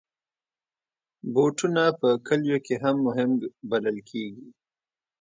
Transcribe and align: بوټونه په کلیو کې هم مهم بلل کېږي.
بوټونه 1.33 1.83
په 1.99 2.09
کلیو 2.27 2.57
کې 2.65 2.75
هم 2.83 2.95
مهم 3.07 3.31
بلل 3.69 3.97
کېږي. 4.09 4.47